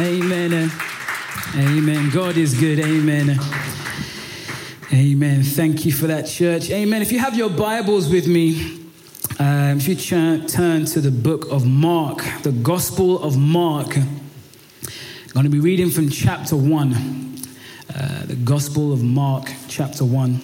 [0.00, 0.70] Amen.
[1.54, 2.10] Amen.
[2.10, 2.80] God is good.
[2.80, 3.38] Amen.
[4.90, 5.42] Amen.
[5.42, 6.70] Thank you for that, church.
[6.70, 7.02] Amen.
[7.02, 8.80] If you have your Bibles with me,
[9.38, 14.08] um, if you ch- turn to the book of Mark, the Gospel of Mark, I'm
[15.34, 16.94] going to be reading from chapter 1.
[17.94, 20.40] Uh, the Gospel of Mark, chapter 1.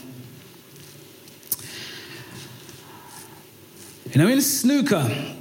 [4.12, 5.36] You know, in snooker,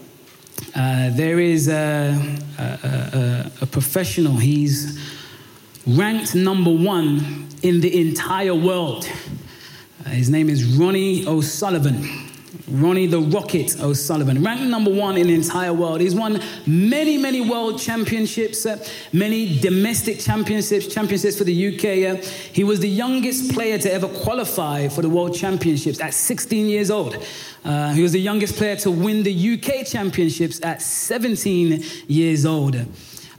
[0.77, 4.37] uh, there is a, a, a, a professional.
[4.37, 4.99] He's
[5.87, 9.09] ranked number one in the entire world.
[10.05, 12.26] Uh, his name is Ronnie O'Sullivan.
[12.69, 16.01] Ronnie the Rocket O'Sullivan, ranked number one in the entire world.
[16.01, 22.17] He's won many, many world championships, uh, many domestic championships, championships for the UK.
[22.17, 26.67] Uh, he was the youngest player to ever qualify for the world championships at 16
[26.67, 27.17] years old.
[27.65, 32.75] Uh, he was the youngest player to win the UK championships at 17 years old.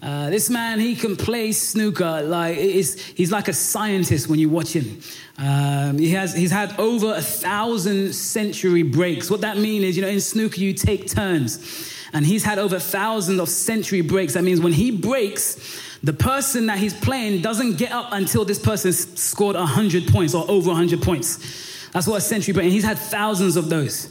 [0.00, 4.72] Uh, this man, he can play snooker like he's like a scientist when you watch
[4.72, 5.00] him.
[5.38, 9.30] Um, he has he's had over a thousand century breaks.
[9.30, 12.78] What that means is, you know, in snooker you take turns, and he's had over
[12.78, 14.34] thousands of century breaks.
[14.34, 18.58] That means when he breaks, the person that he's playing doesn't get up until this
[18.60, 21.90] person scored hundred points or over hundred points.
[21.92, 22.64] That's what a century break.
[22.64, 24.08] And he's had thousands of those.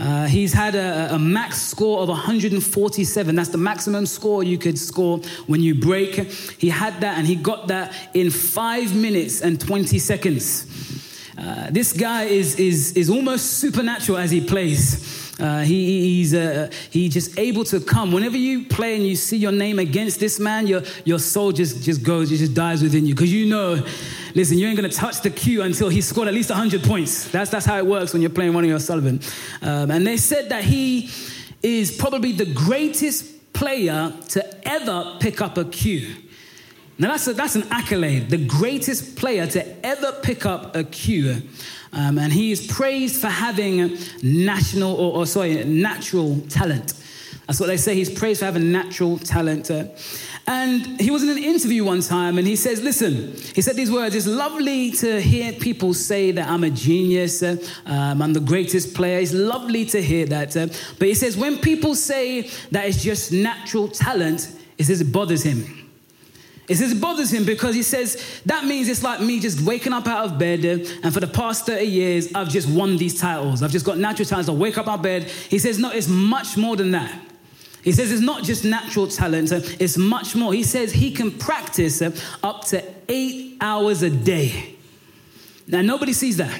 [0.00, 3.34] Uh, he's had a, a, max score of 147.
[3.34, 6.14] That's the maximum score you could score when you break.
[6.58, 10.99] He had that and he got that in five minutes and 20 seconds.
[11.38, 15.30] Uh, this guy is, is, is almost supernatural as he plays.
[15.40, 18.12] Uh, he, he's uh, just able to come.
[18.12, 21.82] Whenever you play and you see your name against this man, your, your soul just,
[21.82, 23.14] just goes, it just dies within you.
[23.14, 23.82] Because you know,
[24.34, 27.30] listen, you ain't going to touch the cue until he scored at least 100 points.
[27.30, 29.20] That's, that's how it works when you're playing one Ronnie O'Sullivan.
[29.62, 31.10] Um, and they said that he
[31.62, 36.16] is probably the greatest player to ever pick up a cue.
[37.00, 41.40] Now, that's, a, that's an accolade, the greatest player to ever pick up a cue.
[41.94, 46.92] Um, and he is praised for having national, or, or, sorry, natural talent.
[47.46, 47.94] That's what they say.
[47.94, 49.70] He's praised for having natural talent.
[49.70, 49.84] Uh,
[50.46, 53.90] and he was in an interview one time and he says, Listen, he said these
[53.90, 57.56] words It's lovely to hear people say that I'm a genius, uh,
[57.86, 59.18] um, I'm the greatest player.
[59.18, 60.56] It's lovely to hear that.
[60.56, 60.66] Uh,
[60.98, 65.42] but he says, When people say that it's just natural talent, he says it bothers
[65.42, 65.79] him.
[66.70, 69.92] It says it bothers him because he says that means it's like me just waking
[69.92, 73.64] up out of bed and for the past 30 years I've just won these titles.
[73.64, 74.48] I've just got natural talents.
[74.48, 75.24] I wake up out of bed.
[75.24, 77.12] He says, no, it's much more than that.
[77.82, 80.54] He says it's not just natural talent, it's much more.
[80.54, 84.76] He says he can practice up to eight hours a day.
[85.66, 86.56] Now, nobody sees that.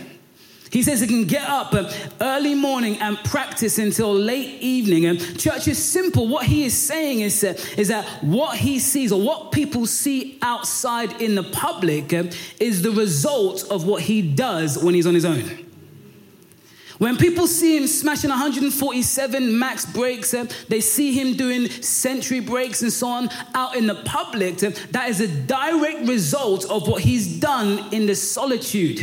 [0.70, 5.04] He says he can get up uh, early morning and practice until late evening.
[5.06, 6.28] And church is simple.
[6.28, 10.38] What he is saying is, uh, is that what he sees or what people see
[10.42, 12.24] outside in the public uh,
[12.60, 15.66] is the result of what he does when he's on his own.
[16.98, 20.34] When people see him smashing 147 max breaks,
[20.68, 24.58] they see him doing century breaks and so on out in the public.
[24.58, 29.00] That is a direct result of what he's done in the solitude.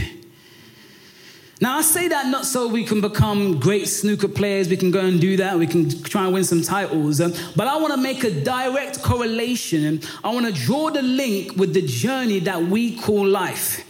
[1.60, 5.00] Now, I say that not so we can become great snooker players, we can go
[5.00, 8.00] and do that, we can try and win some titles, um, but I want to
[8.00, 10.02] make a direct correlation.
[10.24, 13.84] I want to draw the link with the journey that we call life.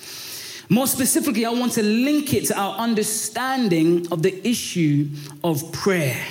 [0.70, 5.10] More specifically, I want to link it to our understanding of the issue
[5.44, 6.24] of prayer.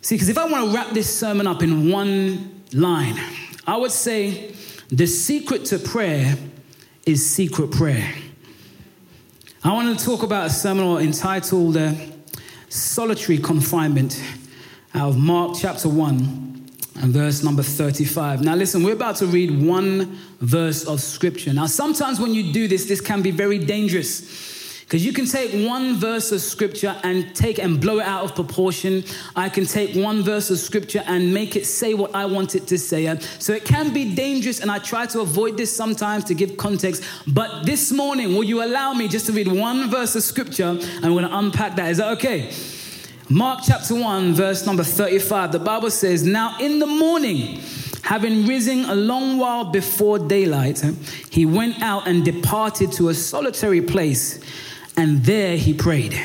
[0.00, 3.18] See, because if I want to wrap this sermon up in one line,
[3.66, 4.54] I would say
[4.90, 6.36] the secret to prayer
[7.04, 8.14] is secret prayer.
[9.64, 11.92] I want to talk about a sermon entitled uh,
[12.68, 14.22] Solitary Confinement
[14.94, 16.68] out of Mark chapter 1
[17.02, 18.42] and verse number 35.
[18.42, 21.52] Now, listen, we're about to read one verse of scripture.
[21.52, 24.57] Now, sometimes when you do this, this can be very dangerous
[24.88, 28.34] because you can take one verse of scripture and take and blow it out of
[28.34, 29.04] proportion.
[29.36, 32.66] I can take one verse of scripture and make it say what I want it
[32.68, 33.14] to say.
[33.38, 37.04] So it can be dangerous, and I try to avoid this sometimes to give context.
[37.26, 41.04] But this morning, will you allow me just to read one verse of scripture and
[41.14, 41.90] we're going to unpack that?
[41.90, 42.50] Is that okay?
[43.28, 47.60] Mark chapter 1, verse number 35, the Bible says, Now in the morning,
[48.04, 50.82] having risen a long while before daylight,
[51.28, 54.40] he went out and departed to a solitary place
[54.98, 56.20] and there he prayed.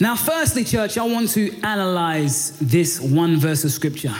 [0.00, 4.14] Now, firstly, church, I want to analyze this one verse of scripture.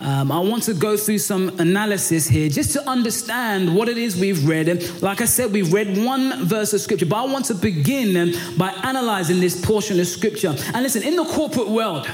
[0.00, 4.18] Um, I want to go through some analysis here just to understand what it is
[4.18, 4.68] we've read.
[4.68, 8.34] And like I said, we've read one verse of scripture, but I want to begin
[8.56, 10.56] by analyzing this portion of scripture.
[10.74, 12.08] And listen, in the corporate world,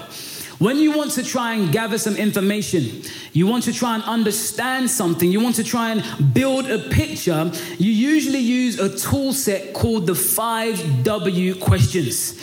[0.64, 3.02] When you want to try and gather some information,
[3.34, 7.52] you want to try and understand something, you want to try and build a picture,
[7.76, 12.40] you usually use a tool set called the 5W questions.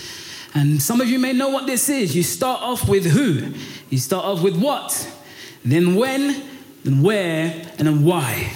[0.53, 2.15] And some of you may know what this is.
[2.15, 3.55] You start off with who,
[3.89, 5.11] you start off with what,
[5.65, 6.43] then when,
[6.83, 8.51] then where, and then why.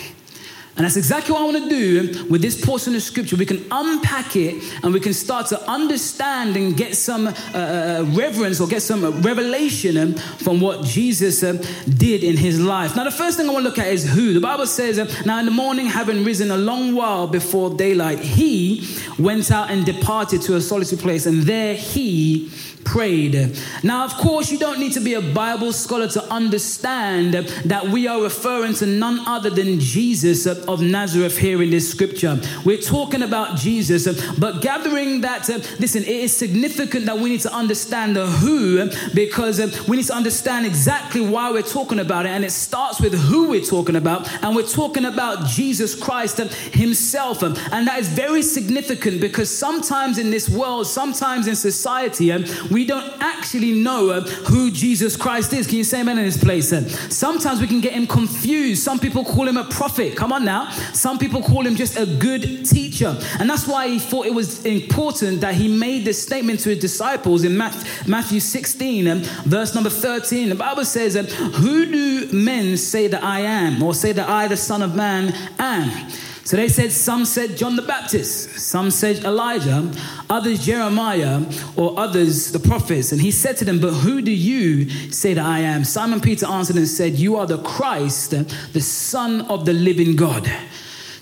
[0.77, 3.37] And that's exactly what I want to do with this portion of scripture.
[3.37, 8.05] We can unpack it and we can start to understand and get some uh, uh
[8.09, 11.53] reverence or get some revelation um, from what Jesus uh,
[11.97, 12.93] did in his life.
[12.93, 14.33] Now, the first thing I want to look at is who.
[14.33, 18.19] The Bible says, uh, Now in the morning, having risen a long while before daylight,
[18.19, 18.85] he
[19.17, 22.51] went out and departed to a solitary place, and there he
[22.85, 23.59] prayed.
[23.83, 28.07] Now, of course, you don't need to be a Bible scholar to understand that we
[28.07, 32.39] are referring to none other than Jesus of Nazareth here in this scripture.
[32.63, 34.05] We're talking about Jesus,
[34.37, 38.89] but gathering that, uh, listen, it is significant that we need to understand the who
[39.13, 42.29] because uh, we need to understand exactly why we're talking about it.
[42.29, 46.45] And it starts with who we're talking about, and we're talking about Jesus Christ uh,
[46.71, 47.43] himself.
[47.43, 52.45] Um, and that is very significant because sometimes in this world, sometimes in society, um,
[52.75, 55.65] we don't actually know uh, who Jesus Christ is.
[55.65, 56.73] Can you say amen in this place?
[57.15, 58.83] Sometimes we can get him confused.
[58.83, 60.17] Some people call him a prophet.
[60.17, 60.69] Come on now.
[60.91, 63.17] Some people call him just a good teacher.
[63.39, 66.79] And that's why he thought it was important that he made this statement to his
[66.79, 70.49] disciples in Matthew 16, um, verse number 13.
[70.49, 74.57] The Bible says, Who do men say that I am, or say that I, the
[74.57, 76.09] Son of Man, am?
[76.45, 79.91] So they said, some said John the Baptist, some said Elijah,
[80.29, 81.41] others Jeremiah,
[81.75, 83.11] or others the prophets.
[83.11, 85.83] And he said to them, But who do you say that I am?
[85.83, 88.29] Simon Peter answered and said, You are the Christ,
[88.73, 90.47] the Son of the living God.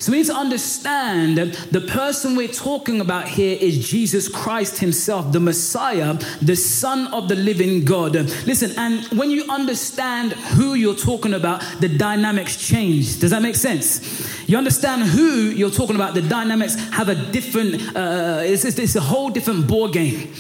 [0.04, 4.80] So we need to understand that the person we're talking about here is Jesus Christ
[4.80, 8.16] Himself, the Messiah, the Son of the living God.
[8.46, 13.22] Listen, and when you understand who you're talking about, the dynamics change.
[13.22, 14.50] Does that make sense?
[14.50, 19.00] You understand who you're talking about, the dynamics have a different, uh, it's, it's a
[19.00, 20.34] whole different ball game.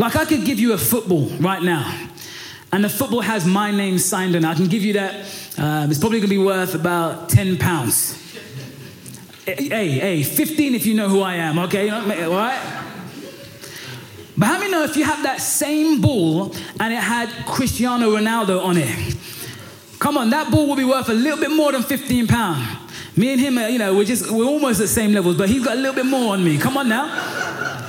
[0.00, 2.08] Like I could give you a football right now,
[2.72, 4.48] and the football has my name signed on it.
[4.48, 5.14] I can give you that.
[5.56, 8.25] Uh, it's probably going to be worth about 10 pounds.
[9.46, 11.84] Hey, hey, 15 if you know who I am, okay?
[11.84, 12.82] You know, All right?
[14.36, 18.60] But how many know if you have that same ball and it had Cristiano Ronaldo
[18.60, 19.16] on it?
[20.00, 22.66] Come on, that ball will be worth a little bit more than 15 pounds.
[23.16, 25.48] Me and him, uh, you know, we're just, we're almost at the same levels, but
[25.48, 26.58] he's got a little bit more on me.
[26.58, 27.88] Come on now.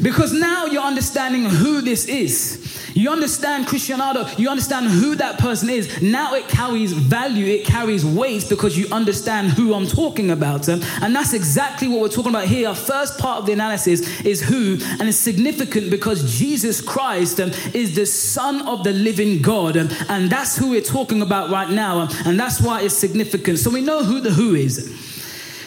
[0.00, 2.71] Because now you're understanding who this is.
[2.94, 6.02] You understand Cristiano, you understand who that person is.
[6.02, 10.68] Now it carries value, it carries weight because you understand who I'm talking about.
[10.68, 12.68] Um, and that's exactly what we're talking about here.
[12.68, 17.50] Our first part of the analysis is who, and it's significant because Jesus Christ um,
[17.74, 19.76] is the Son of the living God.
[19.76, 22.08] Um, and that's who we're talking about right now.
[22.24, 23.58] And that's why it's significant.
[23.58, 25.12] So we know who the who is.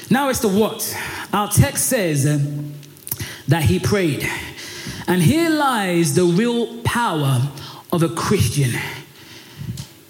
[0.09, 0.95] Now it's the what.
[1.33, 2.23] Our text says
[3.47, 4.27] that he prayed.
[5.07, 7.41] And here lies the real power
[7.91, 8.71] of a Christian.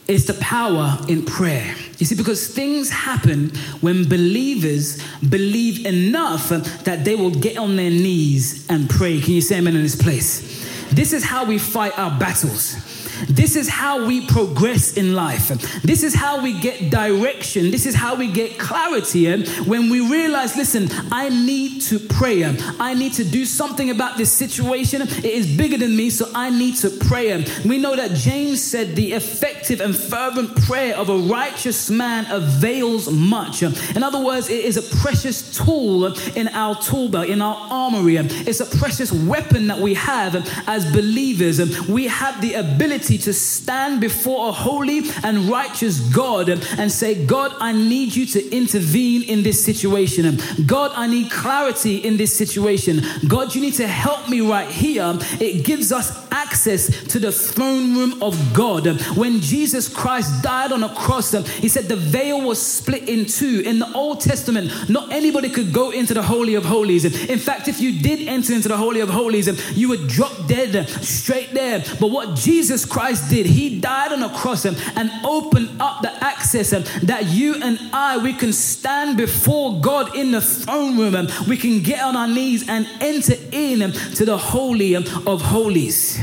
[0.07, 1.75] It's the power in prayer.
[1.97, 3.49] You see, because things happen
[3.81, 9.19] when believers believe enough that they will get on their knees and pray.
[9.19, 10.63] Can you say amen in this place?
[10.91, 12.94] This is how we fight our battles.
[13.27, 15.47] This is how we progress in life.
[15.81, 17.71] This is how we get direction.
[17.71, 22.43] This is how we get clarity And when we realize, listen, I need to pray.
[22.43, 22.55] Eh?
[22.79, 25.01] I need to do something about this situation.
[25.01, 27.31] It is bigger than me, so I need to pray.
[27.31, 27.45] Eh?
[27.65, 33.11] We know that James said the effective and fervent prayer of a righteous man avails
[33.11, 33.63] much.
[33.63, 36.05] In other words, it is a precious tool
[36.35, 38.17] in our tool belt, in our armory.
[38.17, 40.35] It's a precious weapon that we have
[40.67, 41.55] as believers.
[41.87, 47.25] We have the ability ability to stand before a holy and righteous God and say,
[47.25, 50.39] God, I need you to intervene in this situation.
[50.65, 53.01] God, I need clarity in this situation.
[53.27, 55.17] God, you need to help me right here.
[55.39, 58.85] It gives us access to the throne room of God.
[59.15, 63.61] When Jesus Christ died on a cross, he said the veil was split in two.
[63.65, 67.05] In the Old Testament, not anybody could go into the Holy of Holies.
[67.05, 69.47] In fact, if you did enter into the Holy of Holies,
[69.77, 71.83] you would drop dead straight there.
[71.99, 76.13] But what Jesus Christ did, he died on a cross um, and opened up the
[76.23, 81.13] access um, that you and I, we can stand before God in the throne room.
[81.13, 86.17] Um, we can get on our knees and enter in to the Holy of Holies.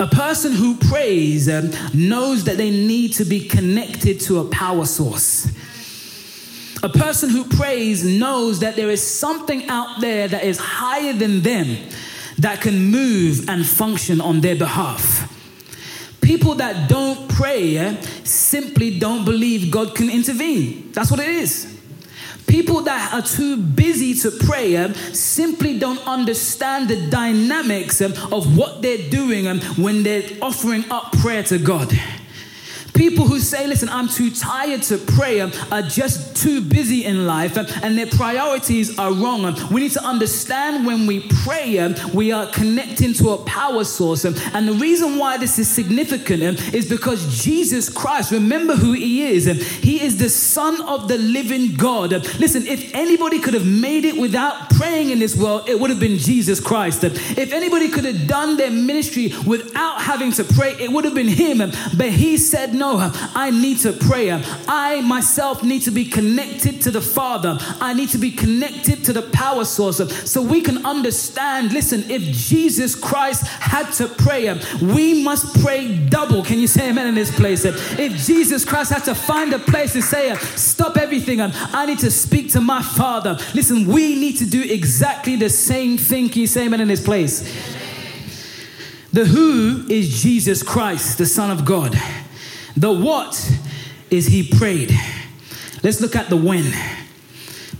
[0.00, 4.84] A person who prays um, knows that they need to be connected to a power
[4.84, 5.46] source.
[6.82, 11.42] A person who prays knows that there is something out there that is higher than
[11.42, 11.76] them
[12.38, 15.29] that can move and function on their behalf.
[16.20, 20.92] People that don't pray eh, simply don't believe God can intervene.
[20.92, 21.80] That's what it is.
[22.46, 28.56] People that are too busy to pray um, simply don't understand the dynamics um, of
[28.58, 29.46] what they're doing
[29.76, 31.92] when they're offering up prayer to God.
[33.00, 37.26] People who say, listen, I'm too tired to pray, um, are just too busy in
[37.26, 39.46] life, um, and their priorities are wrong.
[39.46, 43.84] Um, we need to understand when we pray, um, we are connecting to a power
[43.84, 44.26] source.
[44.26, 48.92] Um, and the reason why this is significant um, is because Jesus Christ, remember who
[48.92, 49.46] He is.
[49.46, 52.12] He is the Son of the living God.
[52.38, 56.00] Listen, if anybody could have made it without praying in this world, it would have
[56.00, 57.02] been Jesus Christ.
[57.02, 61.28] If anybody could have done their ministry without having to pray, it would have been
[61.28, 61.58] Him.
[61.96, 64.30] But He said, No, I need to pray.
[64.30, 67.58] I myself need to be connected to the Father.
[67.80, 69.98] I need to be connected to the power source.
[70.30, 76.42] So we can understand listen, if Jesus Christ had to pray, we must pray double.
[76.44, 77.64] Can you say amen in this place?
[77.64, 82.10] If Jesus Christ had to find a place to say, stop everything, I need to
[82.10, 83.38] speak to my Father.
[83.54, 86.28] Listen, we need to do exactly the same thing.
[86.28, 87.40] Can you say amen in this place?
[89.12, 92.00] The who is Jesus Christ, the Son of God.
[92.80, 93.36] The what
[94.08, 94.90] is he prayed.
[95.82, 96.64] Let's look at the when.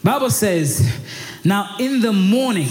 [0.05, 0.95] Bible says,
[1.43, 2.69] now in the morning,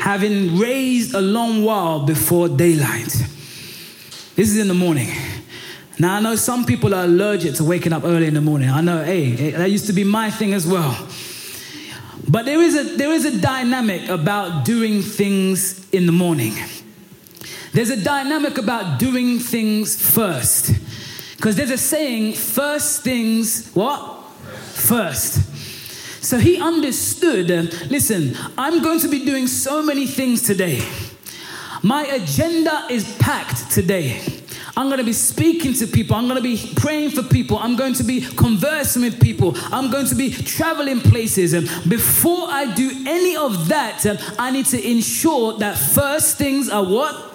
[0.00, 3.06] having raised a long while before daylight.
[4.34, 5.10] This is in the morning.
[5.96, 8.68] Now I know some people are allergic to waking up early in the morning.
[8.68, 11.06] I know, hey, eh, that used to be my thing as well.
[12.28, 16.54] But there is a there is a dynamic about doing things in the morning.
[17.72, 20.81] There's a dynamic about doing things first.
[21.42, 24.22] Because there's a saying, first things, what?
[24.74, 25.42] First.
[26.22, 27.48] So he understood,
[27.90, 30.80] listen, I'm going to be doing so many things today.
[31.82, 34.22] My agenda is packed today.
[34.76, 36.14] I'm going to be speaking to people.
[36.14, 37.58] I'm going to be praying for people.
[37.58, 39.54] I'm going to be conversing with people.
[39.72, 41.54] I'm going to be traveling places.
[41.54, 44.06] And before I do any of that,
[44.38, 47.31] I need to ensure that first things are what?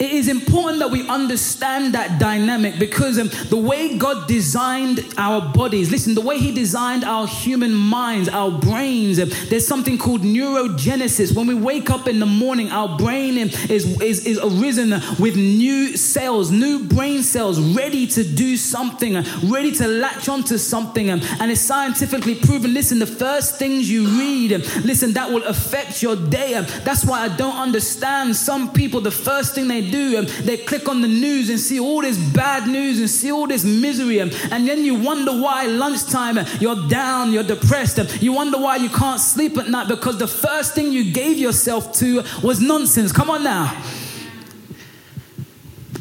[0.00, 5.52] It is important that we understand that dynamic because um, the way God designed our
[5.52, 10.22] bodies, listen, the way He designed our human minds, our brains, um, there's something called
[10.22, 11.36] neurogenesis.
[11.36, 14.88] When we wake up in the morning, our brain um, is, is, is arisen
[15.18, 20.56] with new cells, new brain cells, ready to do something, uh, ready to latch onto
[20.56, 21.10] something.
[21.10, 22.72] Um, and it's scientifically proven.
[22.72, 26.54] Listen, the first things you read, um, listen, that will affect your day.
[26.54, 30.56] Um, that's why I don't understand some people, the first thing they do, and they
[30.56, 34.18] click on the news and see all this bad news and see all this misery,
[34.18, 38.58] and, and then you wonder why lunchtime uh, you're down, you're depressed, um, you wonder
[38.58, 42.60] why you can't sleep at night because the first thing you gave yourself to was
[42.60, 43.12] nonsense.
[43.12, 43.82] Come on now.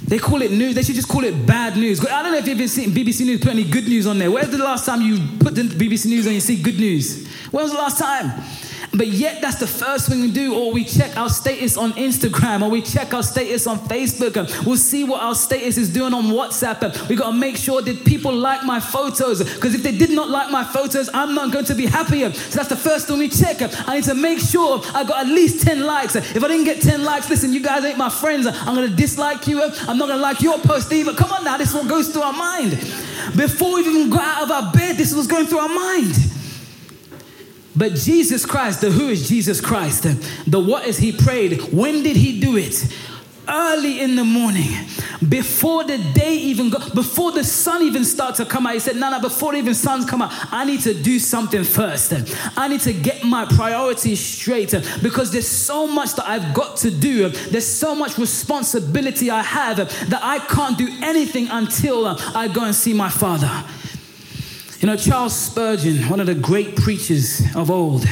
[0.09, 0.73] They call it news.
[0.73, 2.03] They should just call it bad news.
[2.03, 4.31] I don't know if you've been seeing BBC News put any good news on there.
[4.31, 7.27] Where's the last time you put the BBC News on and you see good news?
[7.51, 8.41] When was the last time?
[8.93, 12.61] But yet, that's the first thing we do, or we check our status on Instagram,
[12.61, 16.13] or we check our status on Facebook, and we'll see what our status is doing
[16.13, 16.81] on WhatsApp.
[16.81, 20.11] And We got to make sure that people like my photos, because if they did
[20.11, 22.31] not like my photos, I'm not going to be happier.
[22.33, 23.57] So that's the first thing we check.
[23.87, 26.15] I need to make sure I got at least 10 likes.
[26.15, 28.47] If I didn't get 10 likes, listen, you guys ain't my friends.
[28.47, 29.61] I'm to dislike you.
[29.61, 31.13] I'm not to like your post either.
[31.13, 32.71] Come on now, this is what goes through our mind.
[33.35, 36.15] Before we even got out of our bed, this was going through our mind.
[37.79, 40.03] But Jesus Christ, the who is Jesus Christ,
[40.45, 41.61] the what is he prayed?
[41.71, 42.75] When did he do it?
[43.47, 44.69] Early in the morning,
[45.27, 48.97] before the day even go, before the sun even starts to come out, he said,
[48.97, 52.13] "No, no, before even suns come out, I need to do something first.
[52.57, 56.91] I need to get my priorities straight because there's so much that I've got to
[56.91, 57.29] do.
[57.29, 62.75] There's so much responsibility I have that I can't do anything until I go and
[62.75, 63.49] see my Father."
[64.79, 68.05] You know, Charles Spurgeon, one of the great preachers of old,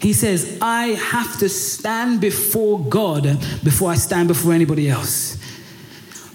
[0.00, 3.24] he says, I have to stand before God
[3.62, 5.36] before I stand before anybody else.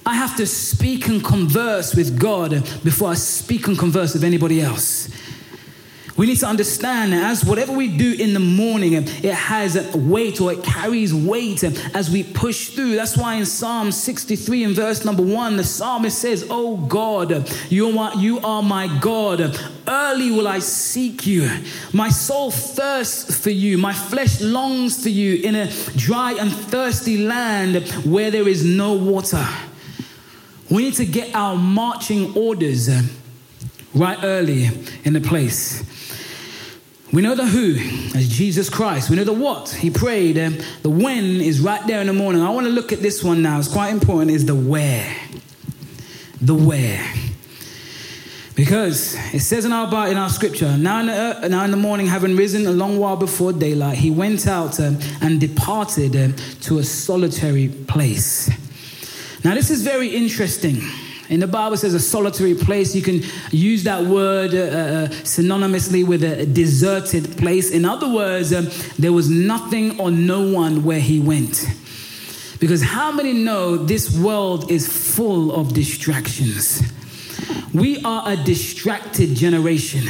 [0.05, 2.51] I have to speak and converse with God
[2.83, 5.09] before I speak and converse with anybody else.
[6.21, 10.53] We need to understand as whatever we do in the morning, it has weight or
[10.53, 11.63] it carries weight
[11.95, 12.95] as we push through.
[12.95, 17.97] That's why in Psalm 63 and verse number one, the psalmist says, Oh God, you
[17.97, 19.59] are, you are my God.
[19.87, 21.49] Early will I seek you.
[21.91, 23.79] My soul thirsts for you.
[23.79, 28.93] My flesh longs for you in a dry and thirsty land where there is no
[28.93, 29.43] water.
[30.69, 32.91] We need to get our marching orders
[33.95, 34.69] right early
[35.03, 35.90] in the place.
[37.13, 37.75] We know the who
[38.17, 39.09] as Jesus Christ.
[39.09, 40.37] We know the what he prayed.
[40.37, 42.41] Um, the when is right there in the morning.
[42.41, 43.59] I want to look at this one now.
[43.59, 44.31] It's quite important.
[44.31, 45.13] Is the where.
[46.41, 47.05] The where.
[48.55, 52.07] Because it says in our in our scripture, now in, the, now in the morning,
[52.07, 56.79] having risen a long while before daylight, he went out um, and departed um, to
[56.79, 58.49] a solitary place.
[59.43, 60.81] Now, this is very interesting.
[61.31, 62.93] In the Bible says a solitary place.
[62.93, 67.71] You can use that word uh, uh, synonymously with a deserted place.
[67.71, 68.67] In other words, um,
[68.99, 71.65] there was nothing or no one where he went.
[72.59, 76.83] Because how many know this world is full of distractions?
[77.73, 80.09] We are a distracted generation.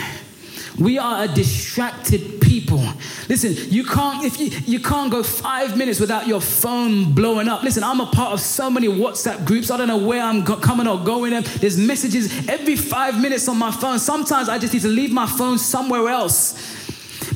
[0.79, 2.83] We are a distracted people.
[3.27, 7.63] Listen, you can't if you you can't go five minutes without your phone blowing up.
[7.63, 9.69] Listen, I'm a part of so many WhatsApp groups.
[9.69, 11.31] I don't know where I'm go- coming or going.
[11.59, 13.99] There's messages every five minutes on my phone.
[13.99, 16.55] Sometimes I just need to leave my phone somewhere else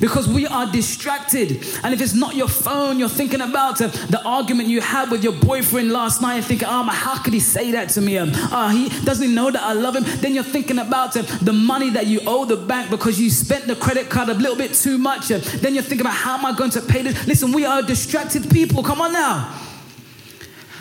[0.05, 1.65] because we are distracted.
[1.83, 5.23] And if it's not your phone, you're thinking about uh, the argument you had with
[5.23, 8.19] your boyfriend last night and thinking, oh, how could he say that to me?
[8.19, 10.03] Um, uh, he doesn't know that I love him.
[10.21, 13.65] Then you're thinking about uh, the money that you owe the bank because you spent
[13.65, 15.31] the credit card a little bit too much.
[15.31, 17.25] Uh, then you're thinking about how am I going to pay this?
[17.25, 18.83] Listen, we are distracted people.
[18.83, 19.59] Come on now.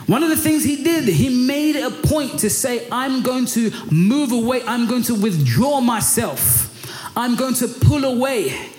[0.07, 3.71] One of the things he did, he made a point to say, I'm going to
[3.91, 8.74] move away, I'm going to withdraw myself, I'm going to pull away.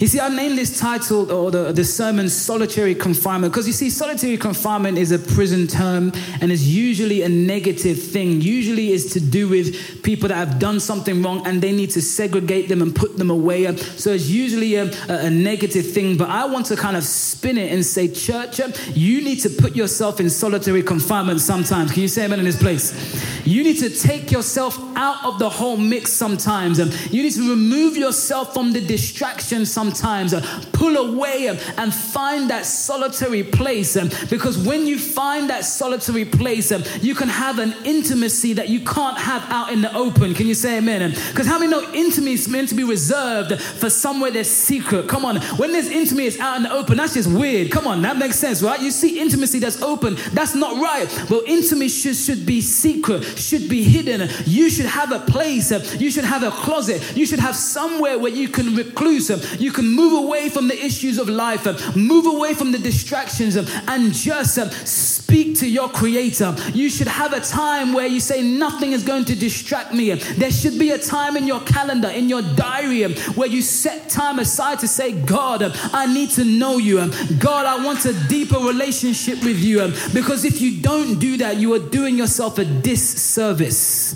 [0.00, 3.90] You see, I named this title or the, the sermon Solitary Confinement because you see,
[3.90, 8.40] solitary confinement is a prison term and is usually a negative thing.
[8.40, 12.00] Usually is to do with people that have done something wrong and they need to
[12.00, 13.76] segregate them and put them away.
[13.76, 16.16] So it's usually a, a negative thing.
[16.16, 18.58] But I want to kind of spin it and say, church,
[18.94, 21.92] you need to put yourself in solitary confinement sometimes.
[21.92, 23.46] Can you say amen in this place?
[23.46, 26.78] You need to take yourself out of the whole mix sometimes.
[27.12, 31.92] You need to remove yourself from the distraction sometimes sometimes uh, pull away um, and
[31.92, 33.96] find that solitary place.
[33.96, 38.68] Um, because when you find that solitary place, um, you can have an intimacy that
[38.68, 40.34] you can't have out in the open.
[40.34, 41.10] Can you say amen?
[41.10, 45.08] Because how many know intimacy is meant to be reserved for somewhere that's secret?
[45.08, 45.40] Come on.
[45.58, 47.70] When there's intimacy it's out in the open, that's just weird.
[47.70, 48.80] Come on, that makes sense, right?
[48.80, 51.08] You see intimacy that's open, that's not right.
[51.30, 54.28] Well, intimacy should, should be secret, should be hidden.
[54.44, 58.32] You should have a place, you should have a closet, you should have somewhere where
[58.32, 62.26] you can recluse, you can can move away from the issues of life, uh, move
[62.26, 66.54] away from the distractions, uh, and just uh, speak to your creator.
[66.74, 70.12] You should have a time where you say, Nothing is going to distract me.
[70.12, 74.10] There should be a time in your calendar, in your diary, um, where you set
[74.10, 77.00] time aside to say, God, um, I need to know you.
[77.00, 79.80] Um, God, I want a deeper relationship with you.
[80.12, 84.14] Because if you don't do that, you are doing yourself a disservice.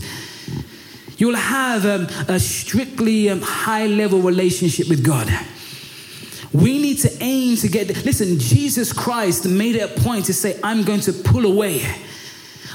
[1.17, 5.29] You'll have um, a strictly um, high level relationship with God.
[6.53, 10.59] We need to aim to get, listen, Jesus Christ made it a point to say,
[10.63, 11.83] I'm going to pull away.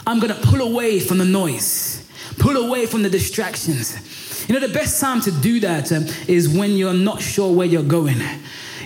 [0.05, 2.05] I'm going to pull away from the noise,
[2.39, 4.47] pull away from the distractions.
[4.49, 7.67] You know, the best time to do that um, is when you're not sure where
[7.67, 8.17] you're going.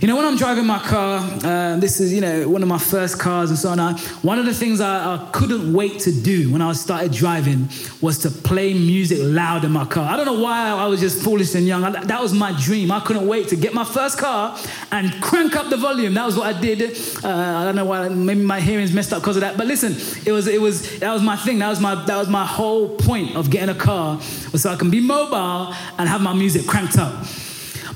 [0.03, 2.77] You know, when I'm driving my car, uh, this is, you know, one of my
[2.77, 3.79] first cars and so on.
[3.79, 7.69] I, one of the things I, I, couldn't wait to do when I started driving
[8.01, 10.11] was to play music loud in my car.
[10.11, 11.85] I don't know why I was just foolish and young.
[11.85, 12.91] I, that was my dream.
[12.91, 14.59] I couldn't wait to get my first car
[14.91, 16.15] and crank up the volume.
[16.15, 16.97] That was what I did.
[17.23, 18.09] Uh, I don't know why.
[18.09, 19.55] Maybe my hearing's messed up because of that.
[19.55, 19.93] But listen,
[20.27, 21.59] it was, it was, that was my thing.
[21.59, 24.17] That was my, that was my whole point of getting a car,
[24.51, 27.25] was so I can be mobile and have my music cranked up.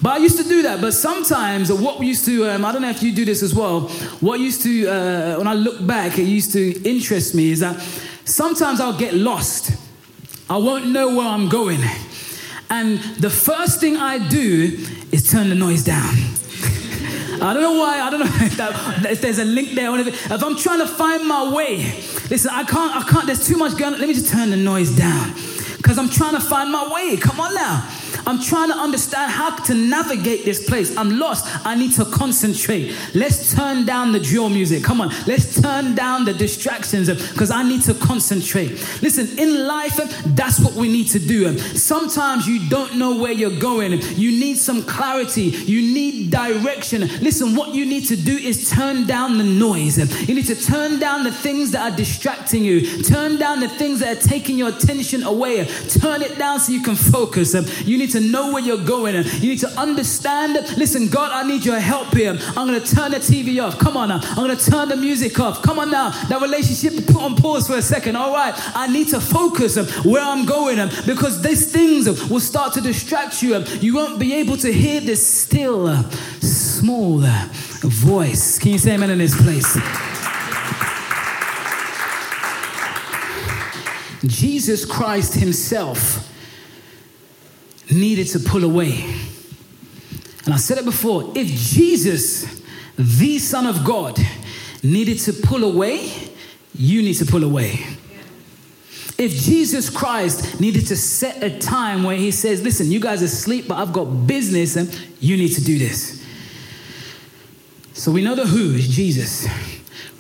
[0.01, 0.79] But I used to do that.
[0.79, 3.53] But sometimes, what we used to, um, I don't know if you do this as
[3.53, 3.81] well,
[4.21, 7.79] what used to, uh, when I look back, it used to interest me is that
[8.25, 9.71] sometimes I'll get lost.
[10.49, 11.81] I won't know where I'm going.
[12.69, 14.77] And the first thing I do
[15.11, 16.13] is turn the noise down.
[17.41, 17.99] I don't know why.
[18.01, 19.89] I don't know if, that, if there's a link there.
[19.89, 21.77] Or if, if I'm trying to find my way,
[22.29, 22.95] listen, I can't.
[22.95, 23.25] I can't.
[23.25, 23.93] There's too much going.
[23.93, 25.33] Let me just turn the noise down,
[25.77, 27.17] because I'm trying to find my way.
[27.17, 27.87] Come on now.
[28.27, 30.95] I'm trying to understand how to navigate this place.
[30.97, 31.45] I'm lost.
[31.65, 32.93] I need to concentrate.
[33.15, 34.83] Let's turn down the drill music.
[34.83, 35.09] Come on.
[35.25, 38.71] Let's turn down the distractions because I need to concentrate.
[39.01, 39.95] Listen, in life,
[40.35, 41.57] that's what we need to do.
[41.57, 43.93] Sometimes you don't know where you're going.
[43.93, 45.43] You need some clarity.
[45.43, 47.01] You need direction.
[47.21, 49.97] Listen, what you need to do is turn down the noise.
[50.27, 53.03] You need to turn down the things that are distracting you.
[53.03, 55.65] Turn down the things that are taking your attention away.
[55.65, 57.53] Turn it down so you can focus.
[57.87, 59.15] You need to to know where you're going.
[59.15, 60.55] You need to understand.
[60.77, 62.37] Listen, God, I need your help here.
[62.55, 63.77] I'm going to turn the TV off.
[63.77, 64.19] Come on now.
[64.21, 65.61] I'm going to turn the music off.
[65.61, 66.09] Come on now.
[66.27, 68.15] That relationship, put on pause for a second.
[68.15, 68.53] All right.
[68.75, 73.57] I need to focus where I'm going because these things will start to distract you.
[73.79, 76.03] You won't be able to hear this still,
[76.41, 77.19] small
[77.81, 78.59] voice.
[78.59, 79.77] Can you say amen in this place?
[84.25, 86.36] Jesus Christ Himself
[87.91, 89.03] needed to pull away.
[90.45, 92.61] And I said it before if Jesus,
[92.97, 94.17] the Son of God,
[94.83, 96.11] needed to pull away,
[96.73, 97.85] you need to pull away.
[99.17, 103.25] If Jesus Christ needed to set a time where He says, Listen, you guys are
[103.25, 106.23] asleep, but I've got business and you need to do this.
[107.93, 109.47] So we know the who is Jesus.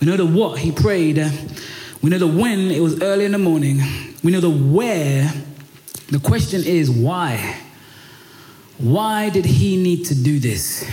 [0.01, 1.17] We know the what He prayed.
[2.01, 3.81] We know the when, it was early in the morning.
[4.23, 5.31] We know the where.
[6.09, 7.59] The question is why?
[8.77, 10.89] Why did he need to do this?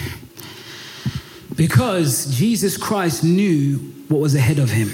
[1.55, 3.77] Because Jesus Christ knew
[4.09, 4.91] what was ahead of him.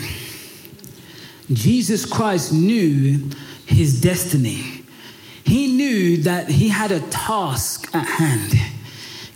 [1.53, 3.31] Jesus Christ knew
[3.67, 4.85] his destiny.
[5.45, 8.53] He knew that he had a task at hand.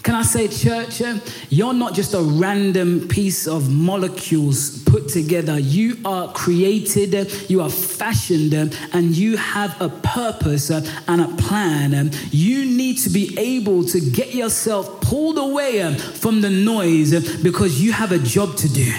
[0.05, 5.59] Can I say, church, uh, you're not just a random piece of molecules put together.
[5.59, 11.29] You are created, uh, you are fashioned, uh, and you have a purpose and a
[11.39, 12.11] plan.
[12.31, 17.93] You need to be able to get yourself pulled away from the noise because you
[17.93, 18.93] have a job to do.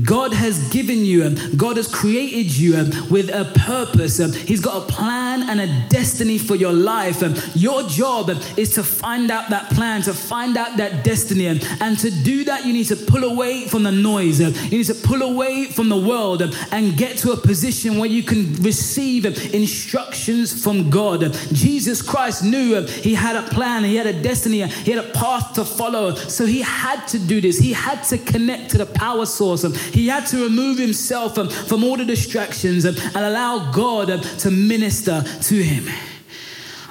[0.00, 4.20] God has given you, um, God has created you um, with a purpose.
[4.20, 7.22] Um, he's got a plan and a destiny for your life.
[7.22, 11.48] Um, your job um, is to find out that plan, to find out that destiny.
[11.48, 14.40] Um, and to do that, you need to pull away from the noise.
[14.40, 18.22] You need to pull away from the world and get to a position where you
[18.22, 21.32] can receive instructions from God.
[21.52, 25.54] Jesus Christ knew he had a plan, he had a destiny, he had a path
[25.54, 26.14] to follow.
[26.14, 27.58] So he had to do this.
[27.58, 29.64] He had to connect to the power source.
[29.90, 34.20] He had to remove himself um, from all the distractions um, and allow God um,
[34.20, 35.92] to minister to him.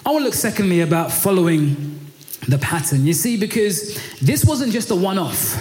[0.05, 1.99] I want to look secondly about following
[2.47, 3.05] the pattern.
[3.05, 5.55] You see, because this wasn't just a one off.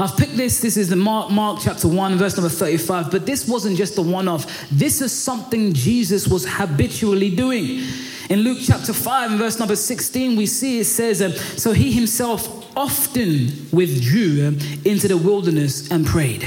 [0.00, 0.60] I've picked this.
[0.60, 3.10] This is the Mark, Mark chapter 1, verse number 35.
[3.10, 4.68] But this wasn't just a one off.
[4.70, 7.82] This is something Jesus was habitually doing.
[8.30, 11.92] In Luke chapter 5 and verse number 16, we see it says, um, So he
[11.92, 16.42] himself often withdrew into the wilderness and prayed.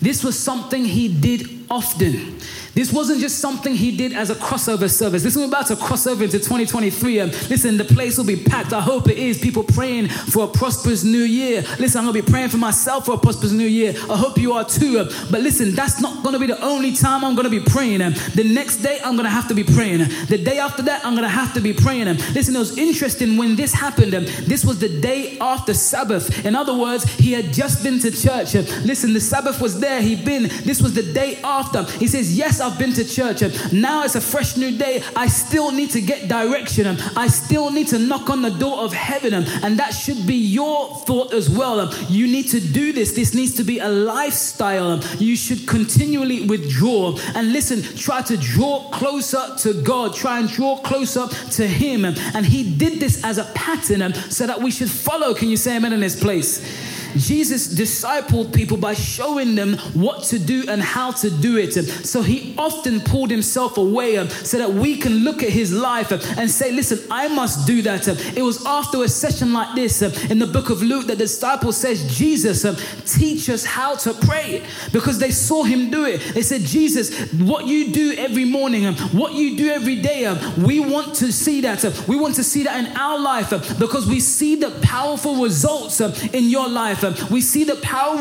[0.00, 2.38] This was something he did often.
[2.74, 5.22] This wasn't just something he did as a crossover service.
[5.22, 7.20] This is about to cross over into 2023.
[7.20, 8.74] Um, listen, the place will be packed.
[8.74, 9.38] I hope it is.
[9.38, 11.62] People praying for a prosperous new year.
[11.78, 13.94] Listen, I'm going to be praying for myself for a prosperous new year.
[14.10, 15.00] I hope you are too.
[15.00, 17.64] Um, but listen, that's not going to be the only time I'm going to be
[17.64, 18.02] praying.
[18.02, 20.00] Um, the next day, I'm going to have to be praying.
[20.28, 22.08] The day after that, I'm going to have to be praying.
[22.08, 24.14] Um, listen, it was interesting when this happened.
[24.14, 26.44] Um, this was the day after Sabbath.
[26.44, 28.52] In other words, he had just been to church.
[28.84, 30.02] Listen, the Sabbath was there.
[30.02, 30.42] He'd been.
[30.64, 31.55] This was the day after.
[31.98, 33.42] He says, Yes, I've been to church.
[33.42, 35.02] And now it's a fresh new day.
[35.14, 36.86] I still need to get direction.
[36.86, 39.32] And I still need to knock on the door of heaven.
[39.34, 41.92] And that should be your thought as well.
[42.08, 43.12] You need to do this.
[43.12, 45.02] This needs to be a lifestyle.
[45.18, 47.16] You should continually withdraw.
[47.34, 50.14] And listen, try to draw closer to God.
[50.14, 52.04] Try and draw closer to Him.
[52.04, 55.34] And He did this as a pattern so that we should follow.
[55.34, 56.85] Can you say amen in this place?
[57.18, 61.72] Jesus discipled people by showing them what to do and how to do it.
[61.72, 66.12] So he often pulled himself away um, so that we can look at his life
[66.12, 68.08] um, and say, listen, I must do that.
[68.08, 71.18] Um, it was after a session like this um, in the book of Luke that
[71.18, 76.04] the disciple says, Jesus, um, teach us how to pray because they saw him do
[76.04, 76.20] it.
[76.34, 80.26] They said, Jesus, what you do every morning, um, what you do every day,
[80.58, 81.84] we want to see that.
[82.08, 86.44] We want to see that in our life because we see the powerful results in
[86.44, 87.04] your life.
[87.30, 88.16] We see the power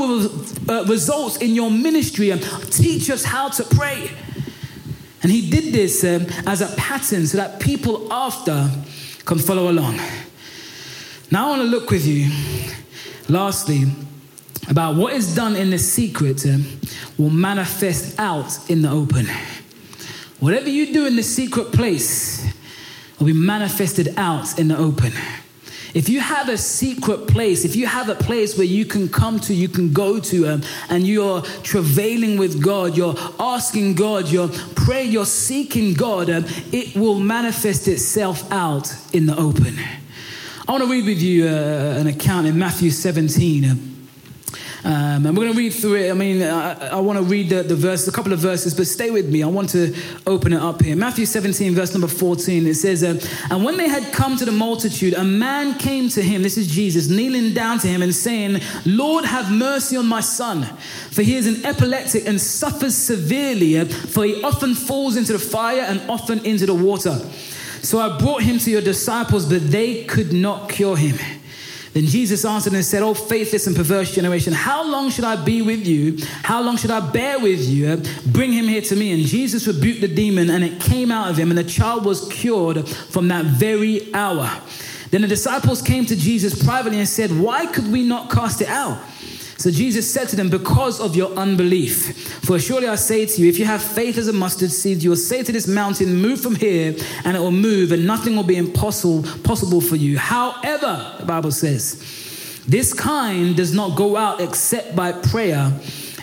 [0.70, 2.32] uh, results in your ministry.
[2.32, 4.10] and Teach us how to pray.
[5.24, 8.70] And he did this um, as a pattern so that people after
[9.26, 10.00] can follow along.
[11.32, 12.30] Now, I want to look with you,
[13.28, 13.86] lastly,
[14.70, 16.66] about what is done in the secret um,
[17.18, 19.28] will manifest out in the open.
[20.40, 22.46] Whatever you do in the secret place
[23.20, 25.14] will be manifested out in the open.
[25.96, 29.40] If you have a secret place, if you have a place where you can come
[29.40, 34.50] to, you can go to, um, and you're travailing with God, you're asking God, you're
[34.76, 39.80] praying, you're seeking God, um, it will manifest itself out in the open.
[40.68, 43.64] I want to read with you uh, an account in Matthew 17.
[43.64, 43.95] Um,
[44.86, 46.12] Um, and we're going to read through it.
[46.12, 48.86] I mean, I, I want to read the, the verse, a couple of verses, but
[48.86, 49.42] stay with me.
[49.42, 49.96] I want to
[50.28, 50.96] open it up here.
[50.96, 53.20] Matthew 17, verse number 14, it says, uh,
[53.50, 56.68] And when they had come to the multitude, a man came to him, this is
[56.68, 60.66] Jesus, kneeling down to him and saying, Lord, have mercy on my son,
[61.10, 65.40] for he is an epileptic and suffers severely, uh, for he often falls into the
[65.40, 67.18] fire and often into the water.
[67.82, 71.18] So I brought him to your disciples, but they could not cure him.
[71.96, 75.62] Then Jesus answered and said, Oh, faithless and perverse generation, how long should I be
[75.62, 76.18] with you?
[76.44, 78.04] How long should I bear with you?
[78.26, 79.14] Bring him here to me.
[79.14, 82.28] And Jesus rebuked the demon, and it came out of him, and the child was
[82.28, 84.52] cured from that very hour.
[85.12, 88.68] Then the disciples came to Jesus privately and said, Why could we not cast it
[88.68, 89.02] out?
[89.66, 92.44] So Jesus said to them, Because of your unbelief.
[92.46, 95.10] For surely I say to you, if you have faith as a mustard seed, you
[95.10, 98.44] will say to this mountain, Move from here, and it will move, and nothing will
[98.44, 100.20] be impossible possible for you.
[100.20, 105.74] However, the Bible says, this kind does not go out except by prayer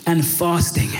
[0.06, 0.90] and fasting.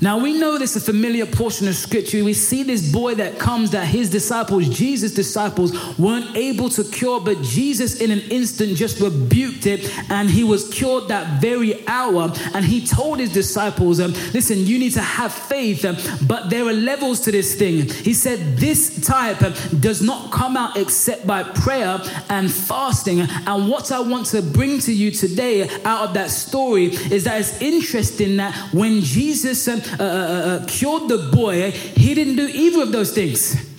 [0.00, 2.22] Now we know this is a familiar portion of scripture.
[2.22, 7.20] We see this boy that comes that his disciples, Jesus' disciples, weren't able to cure,
[7.20, 12.32] but Jesus in an instant just rebuked it and he was cured that very hour.
[12.54, 16.66] And he told his disciples, um, listen, you need to have faith, um, but there
[16.66, 17.88] are levels to this thing.
[17.88, 23.20] He said, this type um, does not come out except by prayer and fasting.
[23.20, 27.40] And what I want to bring to you today out of that story is that
[27.40, 29.62] it's interesting that when Jesus
[29.98, 33.75] uh, uh, uh, cured the boy, he didn't do either of those things.